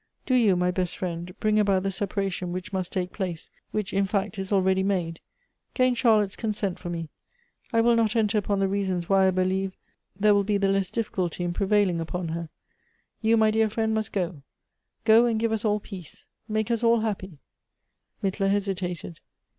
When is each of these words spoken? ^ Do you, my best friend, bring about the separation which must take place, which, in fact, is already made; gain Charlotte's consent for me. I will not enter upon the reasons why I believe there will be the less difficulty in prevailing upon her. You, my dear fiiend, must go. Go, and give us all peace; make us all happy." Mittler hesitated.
^ 0.23 0.25
Do 0.25 0.33
you, 0.33 0.55
my 0.55 0.71
best 0.71 0.97
friend, 0.97 1.31
bring 1.39 1.59
about 1.59 1.83
the 1.83 1.91
separation 1.91 2.51
which 2.51 2.73
must 2.73 2.91
take 2.91 3.13
place, 3.13 3.51
which, 3.69 3.93
in 3.93 4.05
fact, 4.07 4.39
is 4.39 4.51
already 4.51 4.81
made; 4.81 5.19
gain 5.75 5.93
Charlotte's 5.93 6.35
consent 6.35 6.79
for 6.79 6.89
me. 6.89 7.09
I 7.71 7.81
will 7.81 7.95
not 7.95 8.15
enter 8.15 8.39
upon 8.39 8.59
the 8.59 8.67
reasons 8.67 9.07
why 9.09 9.27
I 9.27 9.29
believe 9.29 9.77
there 10.19 10.33
will 10.33 10.43
be 10.43 10.57
the 10.57 10.69
less 10.69 10.89
difficulty 10.89 11.43
in 11.43 11.53
prevailing 11.53 12.01
upon 12.01 12.29
her. 12.29 12.49
You, 13.21 13.37
my 13.37 13.51
dear 13.51 13.67
fiiend, 13.67 13.91
must 13.91 14.11
go. 14.11 14.41
Go, 15.05 15.27
and 15.27 15.39
give 15.39 15.51
us 15.51 15.63
all 15.63 15.79
peace; 15.79 16.25
make 16.47 16.71
us 16.71 16.83
all 16.83 17.01
happy." 17.01 17.37
Mittler 18.23 18.49
hesitated. 18.49 19.19